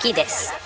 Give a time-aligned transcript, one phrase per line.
[0.00, 0.59] きです。